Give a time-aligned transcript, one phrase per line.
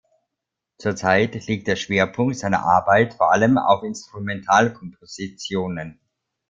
[0.79, 5.99] Zurzeit liegt der Schwerpunkt seiner Arbeit vor allem auf Instrumentalkompositionen.